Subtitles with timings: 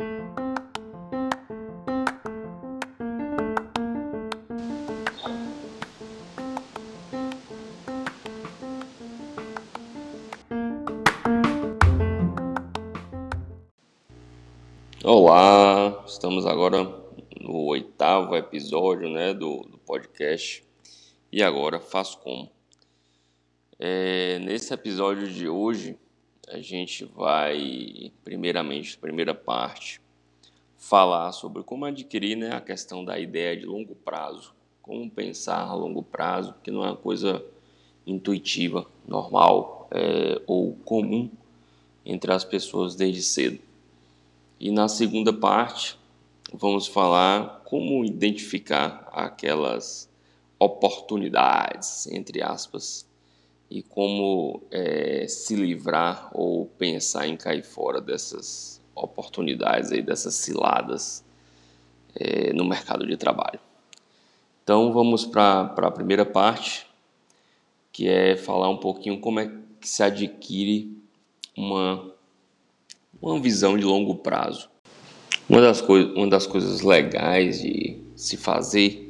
[0.00, 0.06] Olá,
[16.06, 16.84] estamos agora
[17.40, 20.62] no oitavo episódio né, do, do podcast.
[21.32, 22.48] E agora faço como?
[23.80, 25.98] É, nesse episódio de hoje,
[26.50, 30.00] a gente vai, primeiramente, primeira parte,
[30.76, 34.54] falar sobre como adquirir né, a questão da ideia de longo prazo.
[34.80, 37.44] Como pensar a longo prazo, que não é uma coisa
[38.06, 41.30] intuitiva, normal é, ou comum
[42.04, 43.58] entre as pessoas desde cedo.
[44.58, 45.98] E na segunda parte,
[46.52, 50.08] vamos falar como identificar aquelas
[50.58, 53.07] oportunidades, entre aspas,
[53.70, 61.24] e como é, se livrar ou pensar em cair fora dessas oportunidades, aí, dessas ciladas
[62.14, 63.60] é, no mercado de trabalho.
[64.64, 66.86] Então vamos para a primeira parte,
[67.92, 70.96] que é falar um pouquinho como é que se adquire
[71.56, 72.12] uma
[73.20, 74.70] uma visão de longo prazo.
[75.48, 79.07] Uma das, uma das coisas legais de se fazer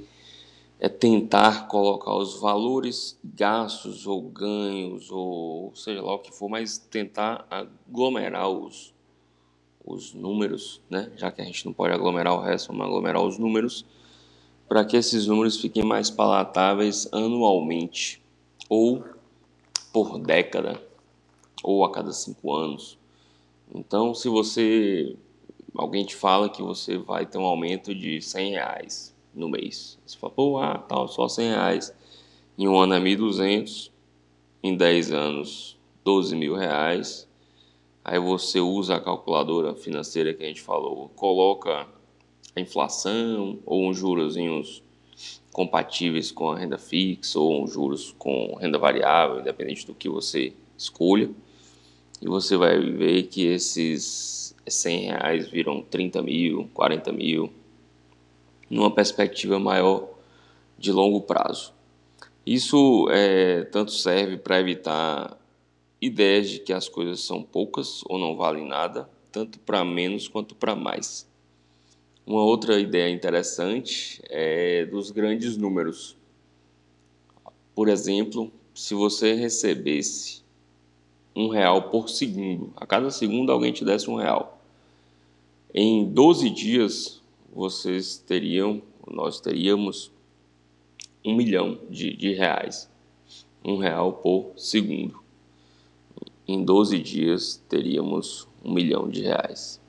[0.81, 6.79] é tentar colocar os valores gastos ou ganhos, ou seja lá o que for, mas
[6.79, 8.95] tentar aglomerar os,
[9.85, 11.11] os números, né?
[11.17, 13.85] já que a gente não pode aglomerar o resto, vamos aglomerar os números,
[14.69, 18.23] para que esses números fiquem mais palatáveis anualmente,
[18.69, 19.03] ou
[19.93, 20.81] por década,
[21.65, 22.97] ou a cada cinco anos.
[23.75, 25.17] Então, se você
[25.75, 30.17] alguém te fala que você vai ter um aumento de 100 reais no mês, você
[30.17, 31.95] fala, pô, ah, tal, só 100 reais.
[32.59, 33.91] Em um ano é 1.200,
[34.63, 37.29] em 10 anos 12 mil reais.
[38.05, 41.87] Aí você usa a calculadora financeira que a gente falou, coloca
[42.57, 44.83] a inflação ou uns jurozinhos
[45.53, 50.53] compatíveis com a renda fixa ou uns juros com renda variável, independente do que você
[50.77, 51.31] escolha
[52.21, 57.53] e você vai ver que esses 100 reais viram 30 mil, 40 mil,
[58.69, 60.09] numa perspectiva maior
[60.79, 61.73] de longo prazo.
[62.47, 65.39] Isso é, tanto serve para evitar
[66.01, 70.55] ideias de que as coisas são poucas ou não valem nada, tanto para menos quanto
[70.55, 71.29] para mais.
[72.27, 76.17] Uma outra ideia interessante é dos grandes números.
[77.75, 80.43] Por exemplo, se você recebesse
[81.39, 82.73] um real por segundo.
[82.77, 84.61] A cada segundo alguém te desse um real.
[85.73, 87.18] Em 12 dias
[87.53, 90.13] vocês teriam, nós teríamos
[91.25, 92.91] um milhão de, de reais.
[93.65, 95.21] Um real por segundo.
[96.47, 99.81] Em 12 dias teríamos um milhão de reais.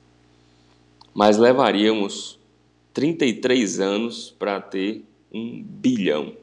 [1.14, 2.38] Mas levaríamos
[2.92, 6.36] 33 anos para ter um bilhão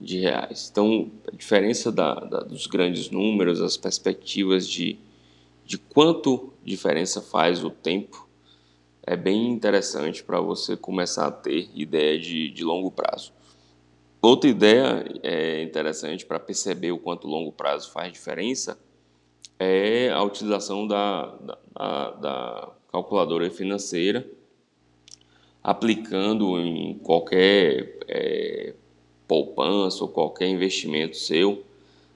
[0.00, 0.68] de reais.
[0.70, 4.98] Então, a diferença da, da, dos grandes números, as perspectivas de,
[5.64, 8.25] de quanto diferença faz o tempo,
[9.06, 13.32] é bem interessante para você começar a ter ideia de, de longo prazo.
[14.20, 18.78] Outra ideia é interessante para perceber o quanto longo prazo faz diferença
[19.58, 21.26] é a utilização da,
[21.72, 24.28] da, da calculadora financeira
[25.66, 28.74] aplicando em qualquer é,
[29.26, 31.64] poupança ou qualquer investimento seu,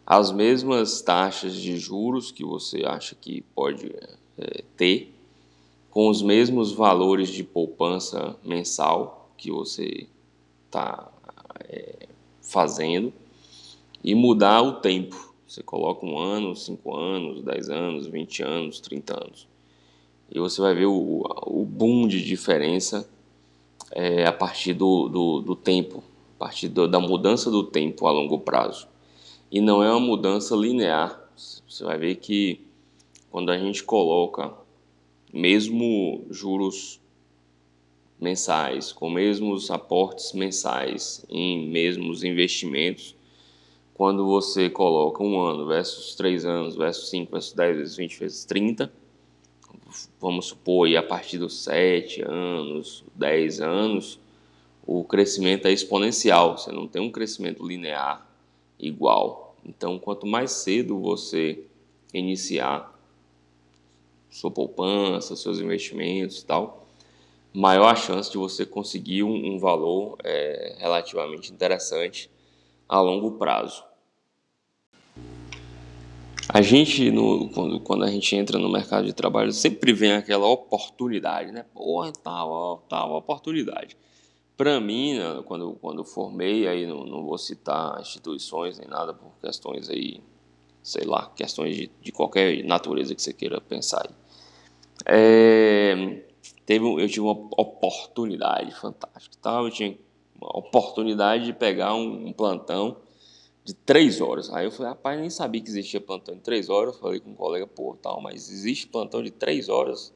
[0.06, 3.92] as mesmas taxas de juros que você acha que pode
[4.38, 5.12] é, ter,
[5.90, 10.06] com os mesmos valores de poupança mensal que você
[10.66, 11.10] está
[11.68, 12.06] é,
[12.40, 13.12] fazendo
[14.02, 15.34] e mudar o tempo.
[15.46, 19.48] Você coloca um ano, cinco anos, dez anos, vinte anos, trinta anos.
[20.30, 23.08] E você vai ver o, o boom de diferença
[23.90, 26.04] é, a partir do, do, do tempo
[26.40, 28.88] a partir da mudança do tempo a longo prazo.
[29.52, 31.20] E não é uma mudança linear.
[31.36, 32.64] Você vai ver que
[33.30, 34.50] quando a gente coloca
[35.32, 37.00] mesmo juros
[38.20, 43.16] mensais, com mesmos aportes mensais em mesmos investimentos,
[43.94, 48.44] quando você coloca um ano versus três anos, versus cinco, versus dez, versus vinte, versus
[48.44, 48.92] trinta,
[50.20, 54.18] vamos supor, e a partir dos sete anos, dez anos,
[54.86, 58.26] o crescimento é exponencial, você não tem um crescimento linear
[58.78, 59.54] igual.
[59.64, 61.64] Então, quanto mais cedo você
[62.12, 62.98] iniciar
[64.30, 66.86] sua poupança, seus investimentos e tal,
[67.52, 72.30] maior a chance de você conseguir um, um valor é, relativamente interessante
[72.88, 73.84] a longo prazo.
[76.52, 80.48] A gente, no, quando, quando a gente entra no mercado de trabalho, sempre vem aquela
[80.48, 81.64] oportunidade, né?
[81.72, 83.96] Porra, tal, tal oportunidade.
[84.56, 89.32] Para mim, né, quando, quando formei, aí não, não vou citar instituições nem nada por
[89.40, 90.20] questões aí,
[90.82, 94.14] sei lá, questões de, de qualquer natureza que você queira pensar aí.
[95.06, 96.22] É,
[96.66, 99.36] teve, eu tive uma oportunidade fantástica.
[99.40, 99.60] Tá?
[99.60, 99.96] Eu tinha
[100.40, 102.96] uma oportunidade de pegar um, um plantão
[103.64, 104.52] de três horas.
[104.52, 106.98] Aí eu falei, rapaz, nem sabia que existia plantão de três horas.
[106.98, 110.12] Falei com um colega, pô, tal, mas existe plantão de três horas?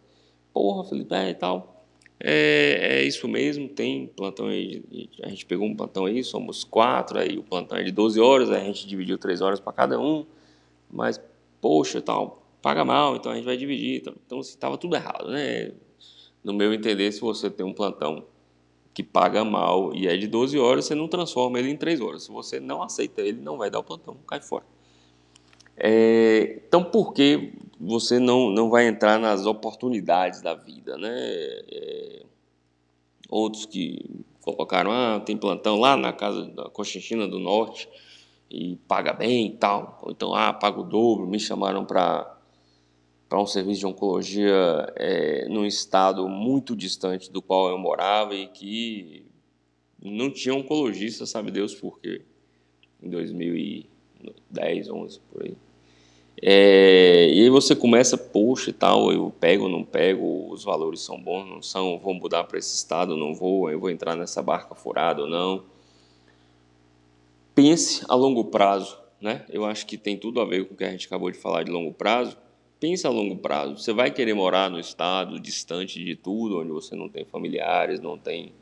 [0.52, 1.74] Porra, Felipe, é tal.
[2.20, 4.82] É, é isso mesmo, tem plantão aí.
[5.22, 8.50] A gente pegou um plantão aí, somos quatro, aí o plantão é de 12 horas,
[8.50, 10.24] aí a gente dividiu três horas para cada um.
[10.90, 11.20] Mas,
[11.60, 14.02] poxa, tal, paga mal, então a gente vai dividir.
[14.26, 15.72] Então, assim, tava tudo errado, né?
[16.42, 18.24] No meu entender, se você tem um plantão
[18.92, 22.24] que paga mal e é de 12 horas, você não transforma ele em 3 horas.
[22.24, 24.64] Se você não aceita ele, não vai dar o plantão, cai fora.
[25.76, 30.96] É, então, por que você não, não vai entrar nas oportunidades da vida?
[30.96, 31.10] Né?
[31.12, 32.22] É,
[33.28, 37.88] outros que colocaram, ah, tem plantão lá na casa da Cochinchina do Norte
[38.54, 39.98] e paga bem e tal.
[40.02, 42.30] Ou então, ah, paga o dobro, me chamaram para
[43.28, 44.54] para um serviço de oncologia
[44.94, 49.26] é, num estado muito distante do qual eu morava e que
[50.00, 52.22] não tinha oncologista, sabe Deus por quê,
[53.02, 55.56] em 2010, 11, por aí.
[56.42, 61.20] É, e aí você começa, poxa e tal, eu pego não pego, os valores são
[61.20, 64.74] bons, não são, vou mudar para esse estado, não vou, eu vou entrar nessa barca
[64.74, 65.64] furada ou não.
[67.54, 69.44] Pense a longo prazo, né?
[69.48, 71.62] Eu acho que tem tudo a ver com o que a gente acabou de falar
[71.62, 72.36] de longo prazo
[72.84, 73.78] Pensa a longo prazo.
[73.78, 78.18] Você vai querer morar no estado distante de tudo, onde você não tem familiares, não
[78.18, 78.52] tem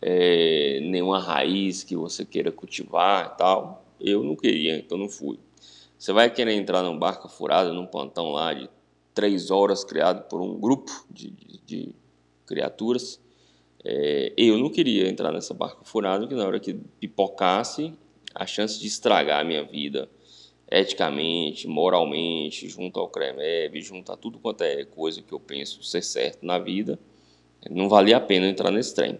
[0.00, 3.84] é, nenhuma raiz que você queira cultivar e tal.
[4.00, 5.40] Eu não queria, então não fui.
[5.98, 8.70] Você vai querer entrar num barco furado, num plantão lá de
[9.12, 11.94] três horas criado por um grupo de, de, de
[12.46, 13.20] criaturas.
[13.84, 17.92] É, eu não queria entrar nessa barca furada, que na hora que pipocasse,
[18.38, 20.08] a chance de estragar a minha vida
[20.70, 26.02] eticamente, moralmente, junto ao CREMEB, junto a tudo quanto é coisa que eu penso ser
[26.02, 26.98] certo na vida,
[27.68, 29.18] não valia a pena entrar nesse trem.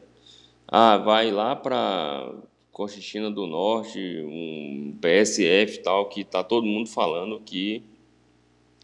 [0.69, 2.33] Ah, vai lá para
[2.71, 7.83] Cochichina do Norte, um PSF tal, que está todo mundo falando que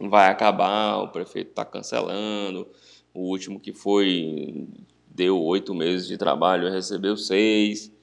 [0.00, 2.66] vai acabar, o prefeito está cancelando,
[3.12, 4.66] o último que foi
[5.06, 7.93] deu oito meses de trabalho, recebeu seis,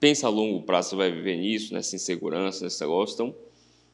[0.00, 3.14] pensa a longo prazo, você vai viver nisso, nessa insegurança, nesse negócio.
[3.14, 3.34] Então,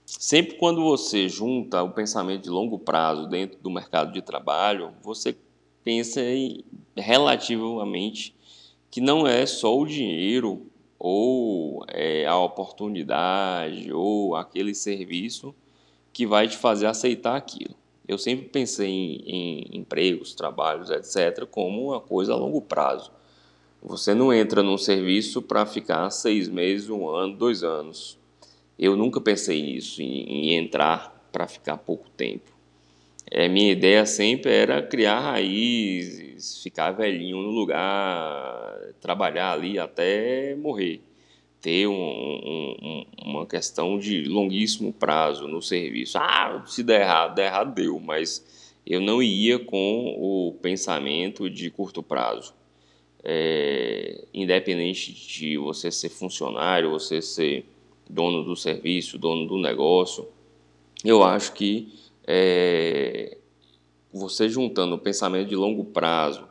[0.06, 5.36] sempre quando você junta o pensamento de longo prazo dentro do mercado de trabalho, você
[5.82, 6.64] pensa em,
[6.96, 8.34] relativamente
[8.90, 10.66] que não é só o dinheiro
[10.98, 15.54] ou é, a oportunidade ou aquele serviço
[16.12, 17.74] que vai te fazer aceitar aquilo.
[18.08, 23.10] Eu sempre pensei em, em empregos, trabalhos, etc., como uma coisa a longo prazo.
[23.82, 28.18] Você não entra num serviço para ficar seis meses, um ano, dois anos.
[28.78, 32.56] Eu nunca pensei nisso, em, em entrar para ficar pouco tempo.
[33.30, 41.00] É, minha ideia sempre era criar raízes, ficar velhinho no lugar, trabalhar ali até morrer.
[41.60, 46.18] Ter um, um, uma questão de longuíssimo prazo no serviço.
[46.18, 51.70] Ah, se der errado, der errado, deu, mas eu não ia com o pensamento de
[51.70, 52.54] curto prazo
[53.28, 57.64] é, independente de você ser funcionário, você ser
[58.08, 60.28] dono do serviço, dono do negócio,
[61.04, 61.92] eu acho que
[62.24, 63.36] é,
[64.12, 66.46] você juntando o pensamento de longo prazo,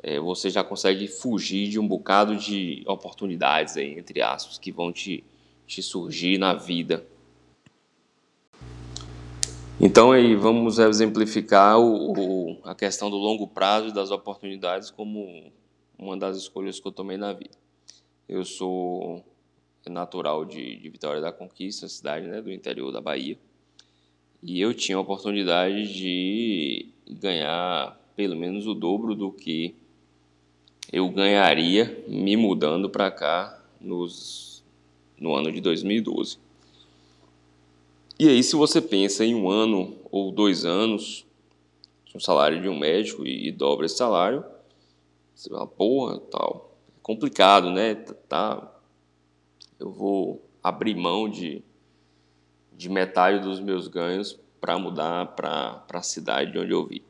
[0.00, 4.92] é, você já consegue fugir de um bocado de oportunidades, aí, entre aspas, que vão
[4.92, 5.24] te,
[5.66, 7.04] te surgir na vida.
[9.80, 15.52] Então aí vamos exemplificar o, o, a questão do longo prazo e das oportunidades como
[15.98, 17.56] uma das escolhas que eu tomei na vida.
[18.28, 19.24] Eu sou
[19.88, 23.38] natural de, de Vitória da Conquista, cidade né, do interior da Bahia,
[24.42, 29.74] e eu tinha a oportunidade de ganhar pelo menos o dobro do que
[30.92, 34.64] eu ganharia me mudando para cá nos,
[35.18, 36.38] no ano de 2012.
[38.18, 41.26] E aí, se você pensa em um ano ou dois anos,
[42.14, 44.42] um salário de um médico e, e dobra esse salário,
[45.36, 46.74] você fala, porra, tal.
[46.96, 47.94] É complicado, né?
[47.94, 48.74] Tá,
[49.78, 51.62] eu vou abrir mão de,
[52.72, 57.04] de metade dos meus ganhos para mudar para a cidade onde eu vi.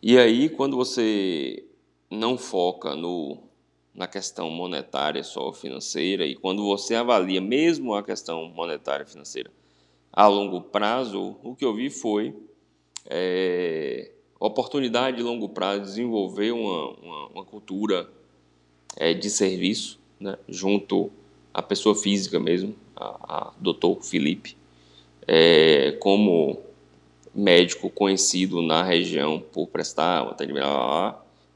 [0.00, 1.64] E aí, quando você
[2.08, 3.38] não foca no,
[3.92, 9.50] na questão monetária só financeira, e quando você avalia mesmo a questão monetária financeira
[10.12, 12.34] a longo prazo, o que eu vi foi
[13.06, 14.12] é,
[14.46, 18.08] oportunidade de longo prazo de desenvolver uma, uma, uma cultura
[18.96, 21.10] é, de serviço né, junto
[21.52, 24.56] à pessoa física mesmo, a, a doutor Felipe,
[25.28, 26.58] é, como
[27.34, 30.66] médico conhecido na região por prestar atendimento.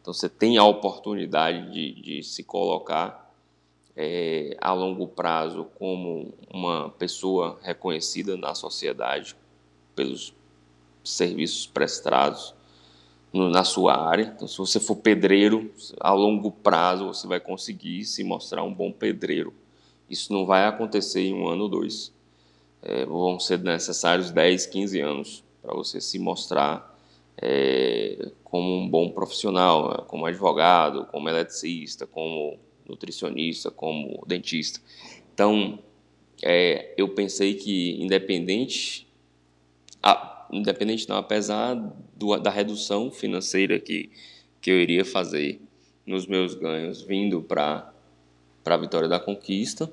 [0.00, 3.35] Então você tem a oportunidade de, de se colocar
[3.97, 9.35] é, a longo prazo como uma pessoa reconhecida na sociedade
[9.95, 10.35] pelos
[11.03, 12.55] serviços prestados
[13.35, 14.33] no, na sua área.
[14.35, 18.93] Então, se você for pedreiro, a longo prazo você vai conseguir se mostrar um bom
[18.93, 19.53] pedreiro.
[20.09, 22.14] Isso não vai acontecer em um ano ou dois.
[22.81, 26.97] É, vão ser necessários 10, 15 anos para você se mostrar
[27.37, 30.05] é, como um bom profissional, né?
[30.07, 32.57] como advogado, como eletricista, como
[32.88, 34.81] nutricionista, como dentista.
[35.33, 35.79] Então,
[36.43, 39.09] é, eu pensei que independente,
[40.53, 41.75] independente não, apesar
[42.17, 44.11] do, da redução financeira que,
[44.61, 45.61] que eu iria fazer
[46.07, 47.93] nos meus ganhos vindo para
[48.65, 49.91] a vitória da conquista,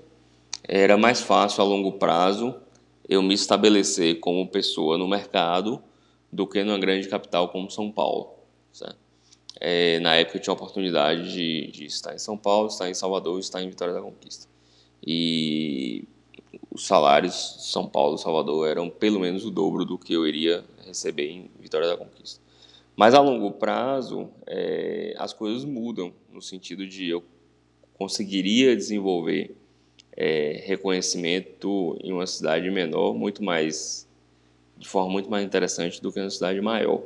[0.67, 2.55] era mais fácil a longo prazo
[3.08, 5.81] eu me estabelecer como pessoa no mercado
[6.31, 8.36] do que numa grande capital como São Paulo.
[9.60, 12.93] É, na época eu tinha a oportunidade de, de, estar em São Paulo, estar em
[12.93, 14.48] Salvador estar em Vitória da Conquista.
[15.05, 16.05] E
[16.70, 20.27] os salários de São Paulo e Salvador eram pelo menos o dobro do que eu
[20.27, 22.41] iria receber em Vitória da Conquista.
[22.96, 27.24] Mas a longo prazo, é, as coisas mudam, no sentido de eu
[27.93, 29.55] conseguiria desenvolver
[30.15, 34.08] é, reconhecimento em uma cidade menor muito mais
[34.77, 37.01] de forma muito mais interessante do que uma cidade maior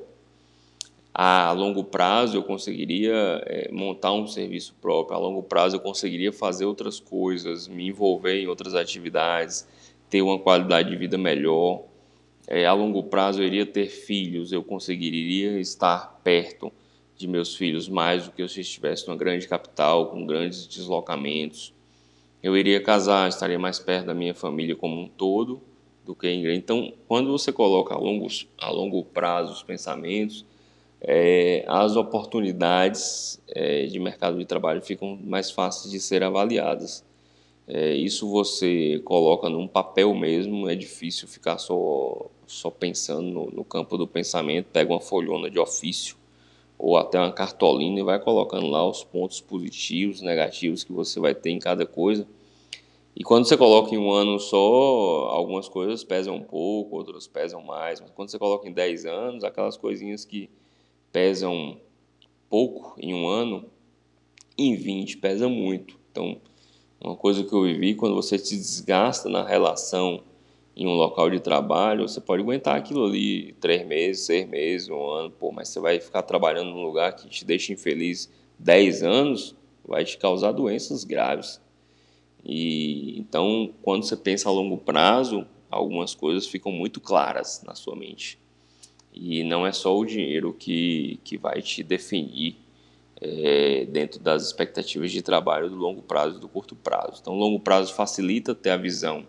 [1.17, 6.33] a longo prazo eu conseguiria é, montar um serviço próprio, a longo prazo eu conseguiria
[6.33, 9.65] fazer outras coisas, me envolver em outras atividades,
[10.09, 11.83] ter uma qualidade de vida melhor.
[12.45, 16.69] É, a longo prazo eu iria ter filhos, eu conseguiria estar perto
[17.15, 21.73] de meus filhos mais do que se eu estivesse numa grande capital, com grandes deslocamentos.
[22.43, 25.61] Eu iria casar, estaria mais perto da minha família como um todo
[26.03, 26.45] do que em.
[26.53, 28.27] Então, quando você coloca a longo,
[28.59, 30.45] a longo prazo os pensamentos,
[31.01, 37.03] é, as oportunidades é, de mercado de trabalho ficam mais fáceis de ser avaliadas.
[37.67, 43.63] É, isso você coloca num papel mesmo, é difícil ficar só, só pensando no, no,
[43.63, 46.15] campo do pensamento, pega uma folhona de ofício
[46.77, 51.33] ou até uma cartolina e vai colocando lá os pontos positivos, negativos que você vai
[51.33, 52.27] ter em cada coisa.
[53.15, 57.63] E quando você coloca em um ano só, algumas coisas pesam um pouco, outras pesam
[57.63, 60.49] mais, mas quando você coloca em 10 anos, aquelas coisinhas que
[61.15, 61.77] pesam
[62.49, 63.63] pouco em um ano,
[64.57, 65.97] em 20 pesa muito.
[66.11, 66.41] Então,
[66.99, 70.21] uma coisa que eu vivi, quando você se desgasta na relação
[70.75, 75.09] em um local de trabalho, você pode aguentar aquilo ali três meses, seis meses, um
[75.09, 78.29] ano, pô, mas você vai ficar trabalhando num lugar que te deixa infeliz
[78.59, 79.55] 10 anos,
[79.87, 81.61] vai te causar doenças graves.
[82.43, 87.95] E então, quando você pensa a longo prazo, algumas coisas ficam muito claras na sua
[87.95, 88.37] mente.
[89.15, 92.57] E não é só o dinheiro que, que vai te definir
[93.21, 97.19] é, dentro das expectativas de trabalho do longo prazo e do curto prazo.
[97.21, 99.25] Então, o longo prazo facilita ter a visão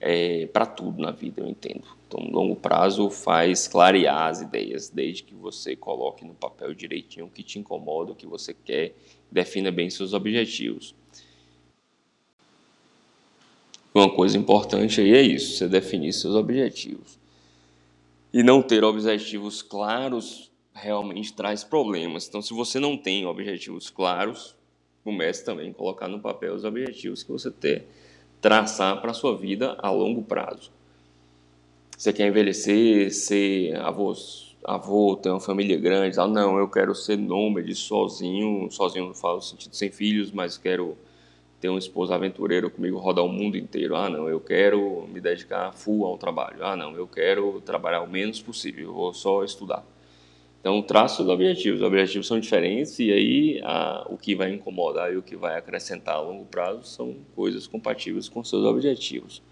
[0.00, 1.84] é, para tudo na vida, eu entendo.
[2.08, 7.30] Então, longo prazo faz clarear as ideias, desde que você coloque no papel direitinho o
[7.30, 8.96] que te incomoda, o que você quer,
[9.30, 10.96] defina bem seus objetivos.
[13.94, 17.19] Uma coisa importante aí é isso, você definir seus objetivos.
[18.32, 22.28] E não ter objetivos claros realmente traz problemas.
[22.28, 24.56] Então, se você não tem objetivos claros,
[25.02, 27.86] comece também a colocar no papel os objetivos que você quer
[28.40, 30.70] traçar para a sua vida a longo prazo.
[31.96, 34.14] Você quer envelhecer, ser avô,
[34.64, 39.36] avô ter uma família grande, ah, não, eu quero ser nômade, sozinho, sozinho não falo
[39.36, 40.96] no sentido sem filhos, mas quero
[41.60, 43.94] ter uma esposa aventureira comigo, rodar o mundo inteiro.
[43.94, 46.64] Ah, não, eu quero me dedicar full ao trabalho.
[46.64, 49.84] Ah, não, eu quero trabalhar o menos possível, eu vou só estudar.
[50.60, 51.80] Então, traço os objetivos.
[51.80, 55.56] Os objetivos são diferentes e aí a, o que vai incomodar e o que vai
[55.56, 59.42] acrescentar a longo prazo são coisas compatíveis com seus objetivos.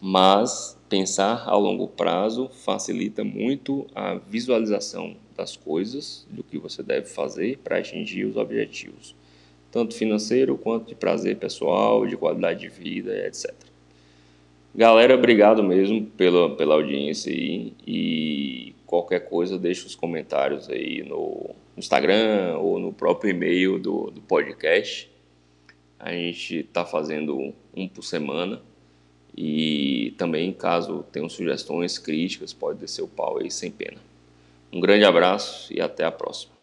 [0.00, 7.06] Mas pensar a longo prazo facilita muito a visualização das coisas, do que você deve
[7.06, 9.14] fazer para atingir os objetivos
[9.72, 13.52] tanto financeiro quanto de prazer pessoal, de qualidade de vida, etc.
[14.74, 21.50] Galera, obrigado mesmo pela, pela audiência aí, e qualquer coisa deixa os comentários aí no
[21.76, 25.10] Instagram ou no próprio e-mail do, do podcast.
[25.98, 28.60] A gente está fazendo um por semana
[29.36, 33.98] E também, caso tenham sugestões, críticas, pode descer o pau aí sem pena.
[34.72, 36.61] Um grande abraço e até a próxima.